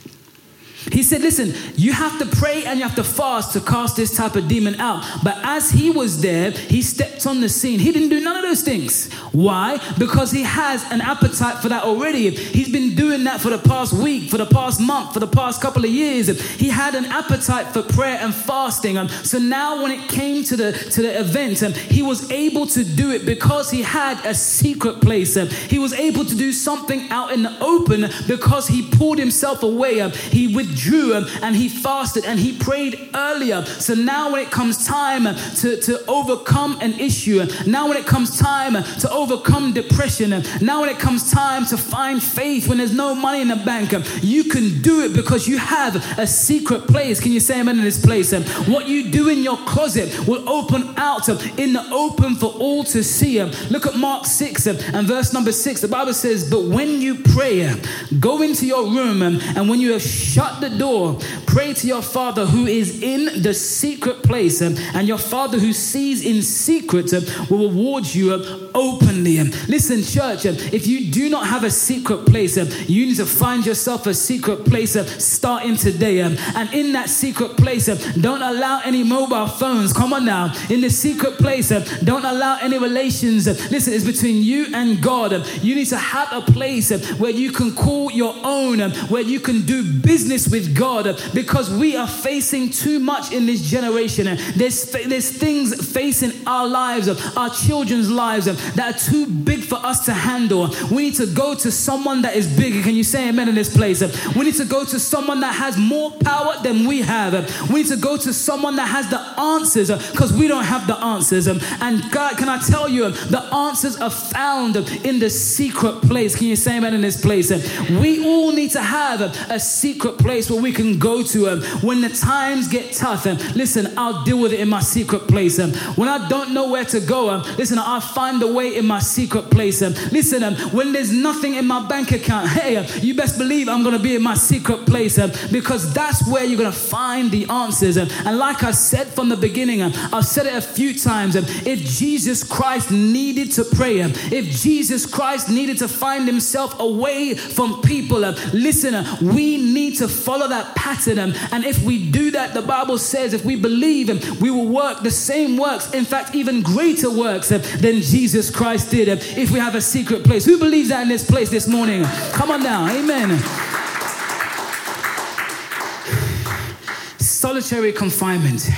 [0.91, 4.15] He said, Listen, you have to pray and you have to fast to cast this
[4.15, 5.03] type of demon out.
[5.23, 7.79] But as he was there, he stepped on the scene.
[7.79, 9.11] He didn't do none of those things.
[9.31, 9.79] Why?
[9.97, 12.31] Because he has an appetite for that already.
[12.31, 15.61] He's been doing that for the past week, for the past month, for the past
[15.61, 16.27] couple of years.
[16.55, 18.97] He had an appetite for prayer and fasting.
[18.97, 22.65] Um, so now, when it came to the to the event, um, he was able
[22.67, 25.37] to do it because he had a secret place.
[25.37, 29.63] Um, he was able to do something out in the open because he pulled himself
[29.63, 30.07] away.
[30.09, 33.65] He withdrew withdrew um, and he fasted and he prayed earlier.
[33.65, 38.39] So now, when it comes time to, to overcome an issue, now when it comes
[38.39, 40.29] time to overcome depression,
[40.61, 43.93] now when it comes time to find faith when there's no money in the bank,
[43.93, 47.19] um, you can do it because you have a secret place.
[47.19, 48.33] Can you say amen in this place?
[48.33, 52.47] Um, what you do in your closet will open out um, in the open for
[52.53, 53.41] all to see.
[53.69, 55.81] Look at Mark 6 and verse number 6.
[55.81, 57.73] The Bible says, But when you pray,
[58.19, 62.01] go into your room, and when you have shut the the door, pray to your
[62.01, 67.11] Father who is in the secret place, and your Father who sees in secret
[67.49, 68.33] will reward you
[68.73, 69.43] openly.
[69.67, 72.57] Listen, church, if you do not have a secret place,
[72.89, 76.19] you need to find yourself a secret place starting today.
[76.21, 79.93] And in that secret place, don't allow any mobile phones.
[79.93, 80.53] Come on now.
[80.69, 81.69] In the secret place,
[82.03, 83.47] don't allow any relations.
[83.71, 85.47] Listen, it's between you and God.
[85.61, 89.65] You need to have a place where you can call your own, where you can
[89.65, 94.37] do business with God because we are facing too much in this generation.
[94.55, 100.05] There's, there's things facing our lives, our children's lives that are too big for us
[100.05, 100.69] to handle.
[100.91, 102.81] We need to go to someone that is bigger.
[102.81, 104.01] Can you say amen in this place?
[104.35, 107.33] We need to go to someone that has more power than we have.
[107.69, 110.97] We need to go to someone that has the answers because we don't have the
[110.97, 111.47] answers.
[111.47, 116.35] And God, can I tell you, the answers are found in the secret place.
[116.35, 117.51] Can you say amen in this place?
[117.89, 121.63] We all need to have a secret place place where we can go to um,
[121.81, 123.25] when the times get tough.
[123.25, 125.57] and listen, I'll deal with it in my secret place.
[125.57, 128.85] Um, when I don't know where to go, um, listen, I'll find a way in
[128.85, 129.81] my secret place.
[129.81, 133.67] Um, listen, um, when there's nothing in my bank account, hey, um, you best believe
[133.67, 136.77] I'm going to be in my secret place um, because that's where you're going to
[136.77, 137.97] find the answers.
[137.97, 141.35] Um, and like I said from the beginning, um, I've said it a few times.
[141.35, 146.79] Um, if Jesus Christ needed to pray, um, if Jesus Christ needed to find himself
[146.79, 151.17] away from people, um, listen, we need to follow that pattern.
[151.19, 154.67] Um, and if we do that, the Bible says if we believe, him, we will
[154.67, 159.51] work the same works, in fact, even greater works um, than Jesus Christ did if
[159.51, 160.43] we have a secret place.
[160.43, 162.03] Who believes that in this place this morning?
[162.33, 162.89] Come on now.
[162.89, 163.39] Amen.
[167.19, 168.69] Solitary confinement.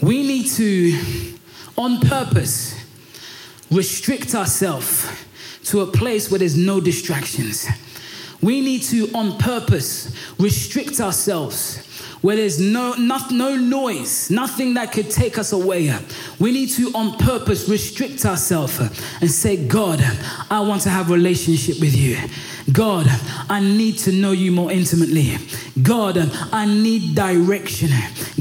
[0.00, 0.96] We need to,
[1.76, 2.80] on purpose,
[3.68, 5.10] restrict ourselves
[5.64, 7.66] to a place where there's no distractions.
[8.42, 11.78] We need to, on purpose, restrict ourselves
[12.20, 15.94] where there's no, no, no noise, nothing that could take us away.
[16.38, 18.78] We need to, on purpose, restrict ourselves
[19.20, 20.00] and say, God,
[20.50, 22.18] I want to have a relationship with you.
[22.72, 23.06] God,
[23.48, 25.36] I need to know you more intimately.
[25.82, 26.18] God,
[26.52, 27.88] I need direction.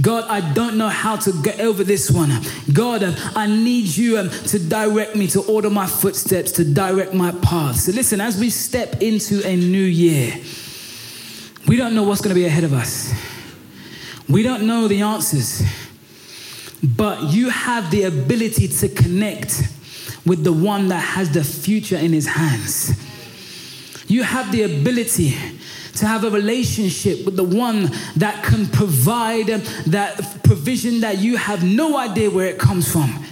[0.02, 2.32] God, I don't know how to get over this one.
[2.72, 3.04] God,
[3.36, 7.78] I need you um, to direct me, to order my footsteps, to direct my path.
[7.78, 10.36] So, listen, as we step into a new year,
[11.68, 13.14] we don't know what's going to be ahead of us.
[14.30, 15.64] We don't know the answers,
[16.84, 19.64] but you have the ability to connect
[20.24, 22.92] with the one that has the future in his hands.
[24.08, 25.36] You have the ability
[25.96, 31.36] to have a relationship with the one that can provide um, that provision that you
[31.36, 33.26] have no idea where it comes from.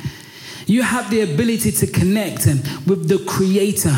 [0.66, 3.96] You have the ability to connect um, with the creator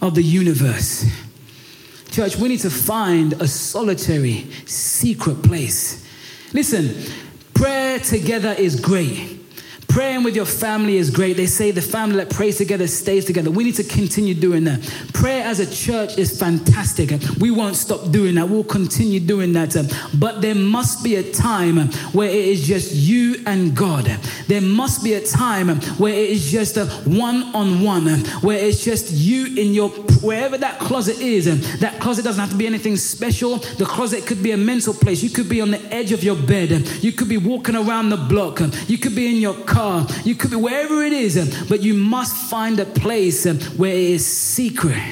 [0.00, 1.04] of the universe.
[2.10, 6.04] Church, we need to find a solitary, secret place.
[6.52, 6.94] Listen,
[7.54, 9.37] prayer together is great.
[9.98, 11.36] Praying with your family is great.
[11.36, 13.50] They say the family that prays together stays together.
[13.50, 14.80] We need to continue doing that.
[15.12, 17.10] Prayer as a church is fantastic.
[17.40, 18.48] We won't stop doing that.
[18.48, 19.74] We'll continue doing that.
[20.16, 24.04] But there must be a time where it is just you and God.
[24.46, 28.06] There must be a time where it is just a one on one,
[28.40, 29.88] where it's just you in your,
[30.22, 31.80] wherever that closet is.
[31.80, 33.56] That closet doesn't have to be anything special.
[33.56, 35.24] The closet could be a mental place.
[35.24, 36.86] You could be on the edge of your bed.
[37.02, 38.60] You could be walking around the block.
[38.86, 41.94] You could be in your car car, you could be wherever it is, but you
[41.94, 43.44] must find a place
[43.76, 45.02] where it is secret.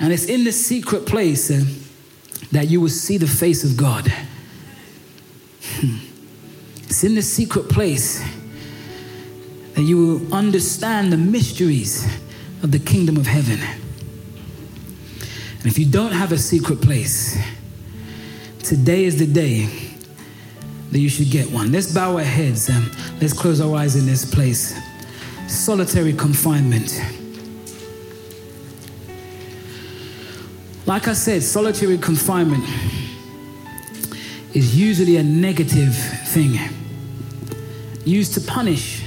[0.00, 1.48] And it's in the secret place
[2.50, 4.12] that you will see the face of God.
[5.76, 5.96] Hmm.
[6.84, 8.22] It's in the secret place
[9.74, 12.04] that you will understand the mysteries
[12.62, 13.60] of the kingdom of heaven.
[15.58, 17.38] And if you don't have a secret place,
[18.62, 19.91] today is the day
[20.92, 21.72] that you should get one.
[21.72, 22.84] Let's bow our heads and
[23.20, 24.78] let's close our eyes in this place.
[25.48, 27.00] Solitary confinement.
[30.84, 32.64] Like I said, solitary confinement
[34.52, 35.94] is usually a negative
[36.26, 36.58] thing,
[38.04, 39.02] used to punish,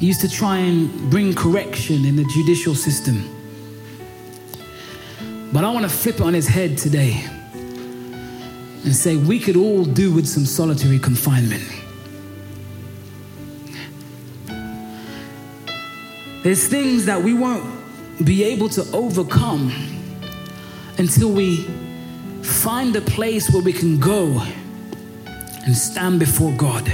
[0.00, 3.28] used to try and bring correction in the judicial system.
[5.52, 7.28] But I want to flip it on his head today
[8.84, 11.62] and say we could all do with some solitary confinement.
[16.42, 17.64] There's things that we won't
[18.24, 19.72] be able to overcome
[20.96, 21.62] until we
[22.42, 24.40] find a place where we can go
[25.64, 26.90] and stand before God.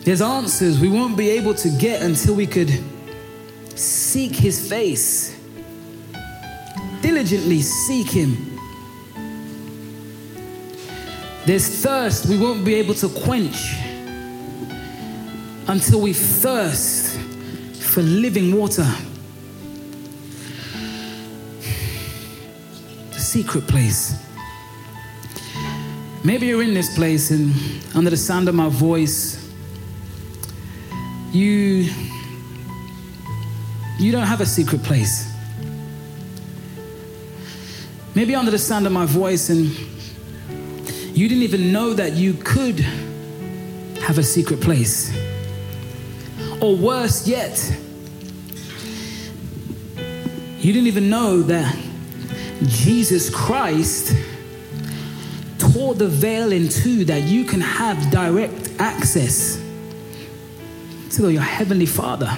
[0.00, 2.70] There's answers we won't be able to get until we could
[3.74, 5.35] seek His face
[7.06, 8.58] diligently seek Him.
[11.46, 13.76] There's thirst we won't be able to quench
[15.68, 17.16] until we thirst
[17.80, 18.88] for living water.
[23.12, 24.20] The secret place.
[26.24, 27.54] Maybe you're in this place and
[27.94, 29.48] under the sound of my voice,
[31.30, 31.88] you
[33.96, 35.35] you don't have a secret place.
[38.16, 39.66] Maybe under the sound of my voice, and
[41.14, 42.80] you didn't even know that you could
[44.00, 45.14] have a secret place.
[46.62, 47.60] Or worse yet,
[50.58, 51.76] you didn't even know that
[52.62, 54.16] Jesus Christ
[55.58, 59.60] tore the veil in two that you can have direct access
[61.10, 62.34] to your Heavenly Father.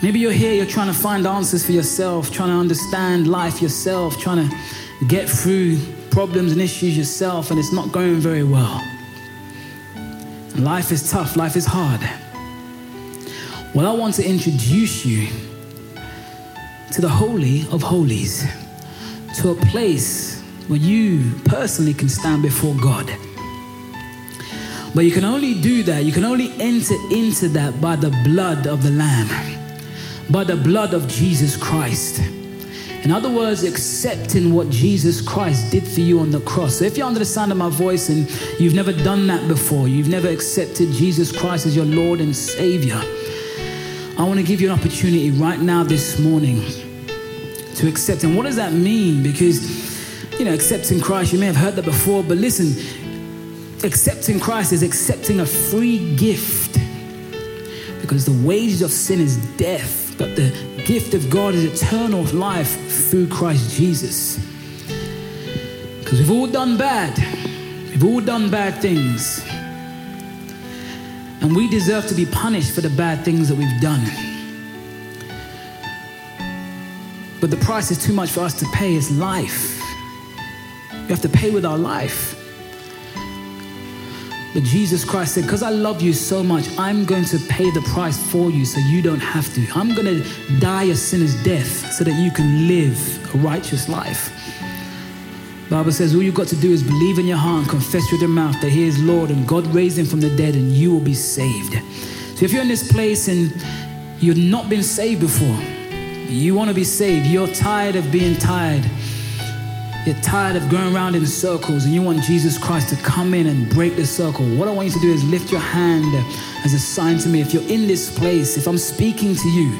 [0.00, 4.16] Maybe you're here, you're trying to find answers for yourself, trying to understand life yourself,
[4.16, 4.56] trying to
[5.08, 5.76] get through
[6.12, 8.80] problems and issues yourself, and it's not going very well.
[10.54, 12.00] life is tough, life is hard.
[13.74, 15.26] Well, I want to introduce you
[16.92, 18.46] to the Holy of Holies,
[19.38, 23.06] to a place where you personally can stand before God.
[24.94, 28.68] But you can only do that, you can only enter into that by the blood
[28.68, 29.58] of the Lamb
[30.30, 32.20] by the blood of Jesus Christ.
[33.02, 36.76] In other words, accepting what Jesus Christ did for you on the cross.
[36.76, 38.28] So if you're under the sound of my voice and
[38.60, 43.00] you've never done that before, you've never accepted Jesus Christ as your Lord and Savior,
[44.18, 46.62] I want to give you an opportunity right now this morning
[47.76, 48.24] to accept.
[48.24, 49.22] And what does that mean?
[49.22, 52.74] Because, you know, accepting Christ, you may have heard that before, but listen,
[53.84, 56.78] accepting Christ is accepting a free gift
[58.08, 60.50] Because the wages of sin is death, but the
[60.84, 64.38] gift of God is eternal life through Christ Jesus.
[66.00, 67.16] Because we've all done bad,
[67.90, 69.44] we've all done bad things.
[71.40, 74.04] And we deserve to be punished for the bad things that we've done.
[77.40, 79.80] But the price is too much for us to pay is life.
[80.92, 82.37] We have to pay with our life.
[84.54, 87.82] But Jesus Christ said, Because I love you so much, I'm going to pay the
[87.92, 89.66] price for you so you don't have to.
[89.74, 94.32] I'm going to die a sinner's death so that you can live a righteous life.
[95.70, 98.22] Bible says all you've got to do is believe in your heart and confess with
[98.22, 100.90] your mouth that He is Lord and God raised Him from the dead and you
[100.90, 101.74] will be saved.
[102.38, 103.52] So if you're in this place and
[104.18, 105.58] you've not been saved before,
[106.26, 108.88] you want to be saved, you're tired of being tired,
[110.06, 113.46] you're tired of going around in circles, and you want Jesus Christ to come in
[113.46, 116.14] and break the circle, what I want you to do is lift your hand
[116.64, 117.40] as a sign to me.
[117.40, 119.72] If you're in this place, if I'm speaking to you,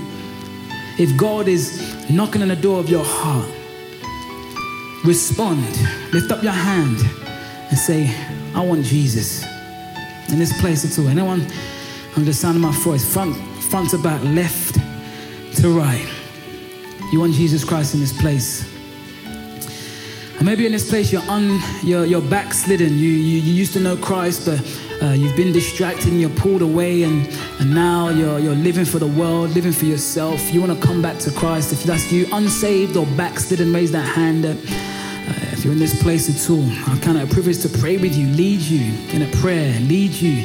[0.98, 3.48] if God is knocking on the door of your heart,
[5.04, 5.66] respond.
[6.12, 6.98] Lift up your hand
[7.70, 8.14] and say,
[8.54, 9.44] I want Jesus.
[10.30, 11.08] In this place at all.
[11.08, 11.46] Anyone
[12.16, 13.36] under the sound of my voice, front,
[13.70, 14.74] front to back, left
[15.56, 16.06] to right.
[17.12, 18.78] You want Jesus Christ in this place.
[20.43, 22.91] Maybe in this place you're un, you're, you're backslidden.
[22.91, 24.61] You, you, you used to know Christ, but
[25.03, 27.28] uh, you've been distracted and you're pulled away, and,
[27.59, 30.53] and now you're, you're living for the world, living for yourself.
[30.53, 31.72] You want to come back to Christ.
[31.72, 34.47] If that's you, unsaved or backslidden, raise that hand.
[34.47, 34.55] Uh,
[35.53, 38.14] if you're in this place at all, I kind of a privilege to pray with
[38.14, 40.45] you, lead you in a prayer, lead you.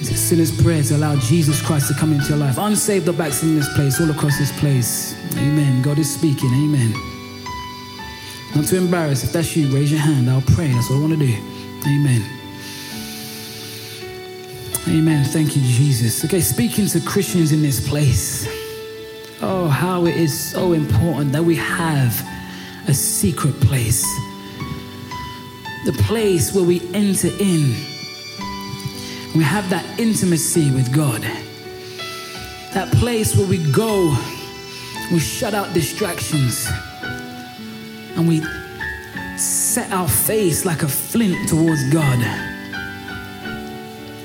[0.00, 2.58] It's a sinner's prayer to allow Jesus Christ to come into your life.
[2.58, 5.14] Unsaved or backslidden in this place, all across this place.
[5.36, 5.82] Amen.
[5.82, 6.52] God is speaking.
[6.52, 7.13] Amen.
[8.54, 9.24] Not to embarrass.
[9.24, 10.30] If that's you, raise your hand.
[10.30, 10.68] I'll pray.
[10.68, 11.34] That's what I want to do.
[11.86, 12.22] Amen.
[14.86, 15.24] Amen.
[15.24, 16.24] Thank you, Jesus.
[16.24, 18.46] Okay, speaking to Christians in this place.
[19.42, 22.24] Oh, how it is so important that we have
[22.86, 24.04] a secret place.
[25.84, 27.74] The place where we enter in.
[29.34, 31.22] We have that intimacy with God.
[32.72, 34.16] That place where we go,
[35.12, 36.68] we shut out distractions,
[38.16, 38.42] and we
[39.36, 42.18] set our face like a flint towards God.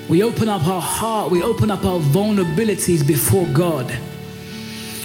[0.07, 3.91] We open up our heart, we open up our vulnerabilities before God.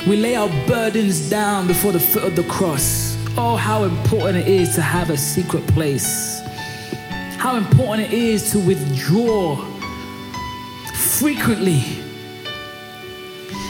[0.06, 3.16] We lay our burdens down before the foot of the cross.
[3.36, 6.40] Oh, how important it is to have a secret place.
[7.36, 9.56] How important it is to withdraw
[10.94, 11.82] frequently.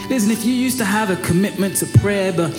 [0.09, 2.53] Listen, if you used to have a commitment to prayer, but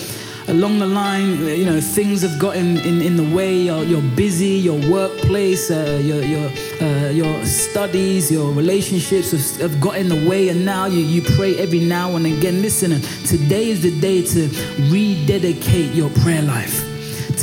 [0.49, 3.55] along the line, you know, things have gotten in, in the way.
[3.55, 9.97] You're, you're busy, your workplace, uh, your, your, uh, your studies, your relationships have, have
[9.97, 12.63] in the way, and now you, you pray every now and again.
[12.63, 14.49] Listen, today is the day to
[14.91, 16.96] rededicate your prayer life.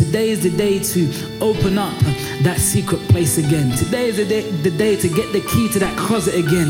[0.04, 1.97] Today is the day to open up
[2.43, 3.72] that secret place again.
[3.72, 6.70] Today is the day, the day to get the key to that closet again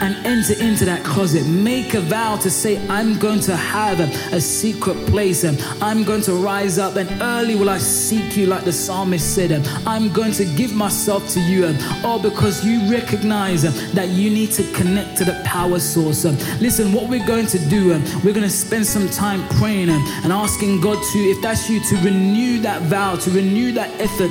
[0.00, 1.46] and enter into that closet.
[1.46, 6.22] Make a vow to say, I'm going to have a, secret place and I'm going
[6.22, 9.52] to rise up and early will I seek you, like the psalmist said.
[9.86, 13.62] I'm going to give myself to you, all because you recognize
[13.92, 16.24] that you need to connect to the power source.
[16.62, 17.90] Listen, what we're going to do,
[18.24, 21.96] we're going to spend some time praying and asking God to, if that's you, to
[21.96, 24.30] renew that vow, to renew that effort.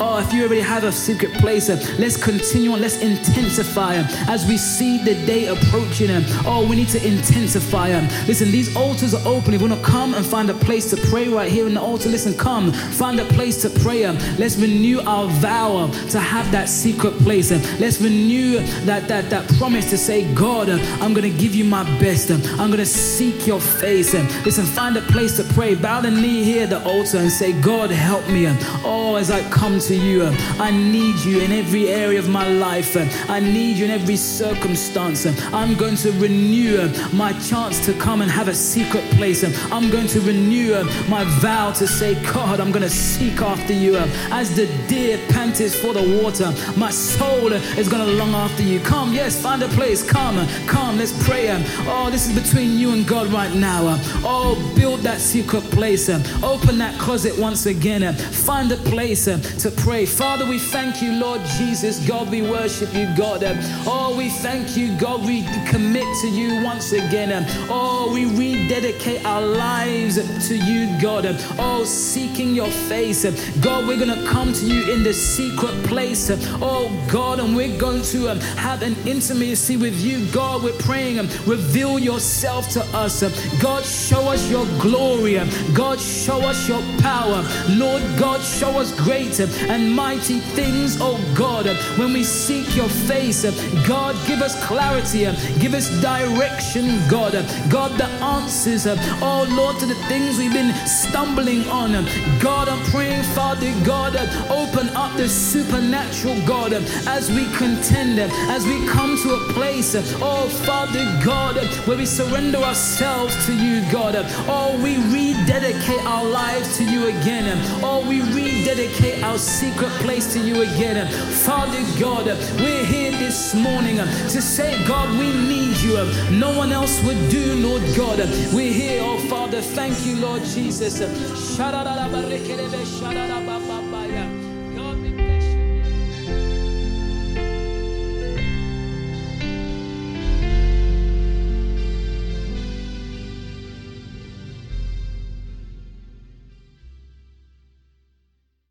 [0.00, 1.68] Oh, if you already have a secret place,
[1.98, 3.96] let's continue on, let's intensify
[4.28, 6.10] as we see the day approaching.
[6.46, 7.88] Oh, we need to intensify.
[8.26, 9.54] Listen, these altars are open.
[9.54, 11.80] If you want to come and find a place to pray right here in the
[11.80, 14.06] altar, listen, come, find a place to pray.
[14.38, 17.50] Let's renew our vow to have that secret place.
[17.80, 21.84] Let's renew that, that, that promise to say, God, I'm going to give you my
[21.98, 22.30] best.
[22.30, 24.12] I'm going to seek your face.
[24.44, 25.74] Listen, find a place to pray.
[25.74, 28.46] Bow the knee here at the altar and say, God, help me.
[28.84, 30.24] Oh, as I come to you,
[30.58, 32.96] I need you in every area of my life.
[33.30, 35.24] I need you in every circumstance.
[35.54, 39.44] I'm going to renew my chance to come and have a secret place.
[39.72, 43.96] I'm going to renew my vow to say, God, I'm going to seek after you.
[44.30, 48.80] As the deer pants for the water, my soul is going to long after you.
[48.80, 50.02] Come, yes, find a place.
[50.02, 51.48] Come, come, let's pray.
[51.86, 53.98] Oh, this is between you and God right now.
[54.24, 56.08] Oh, build that secret place.
[56.42, 58.02] Open that closet once again.
[58.02, 60.06] Uh, find a place uh, to pray.
[60.06, 62.06] Father, we thank you, Lord Jesus.
[62.06, 63.42] God, we worship you, God.
[63.42, 63.54] Uh,
[63.86, 65.24] oh, we thank you, God.
[65.26, 67.44] We commit to you once again.
[67.68, 70.16] Oh, we rededicate our lives
[70.48, 71.26] to you, God.
[71.58, 73.24] Oh, seeking your face.
[73.60, 76.30] God, we're going to come to you in the secret place.
[76.60, 80.26] Oh, God, and we're going to um, have an intimacy with you.
[80.32, 83.22] God, we're praying, um, reveal yourself to us.
[83.62, 85.40] God, show us your glory.
[85.74, 87.44] God, show us your power.
[87.70, 91.66] Lord God, show us great and mighty things, oh God.
[91.98, 93.42] When we seek your face,
[93.86, 95.24] God, give us clarity.
[95.58, 97.32] Give us direction, God.
[97.68, 101.92] God, the answers, oh Lord, to the things we've been stumbling on.
[102.40, 104.16] God, I'm praying, Father God,
[104.50, 106.72] open up the supernatural, God,
[107.06, 112.58] as we contend, as we come to a place, oh Father God, where we surrender
[112.58, 114.14] ourselves to you, God.
[114.48, 117.08] Oh, we rededicate our lives to you
[117.40, 117.58] again.
[117.82, 121.06] Oh, we rededicate our secret place to you again.
[121.44, 122.26] Father God,
[122.60, 125.96] we're here this morning to say, God, we need you.
[126.30, 128.18] No one else would do, Lord God.
[128.52, 129.60] We're here, oh Father.
[129.60, 131.00] Thank you, Lord Jesus.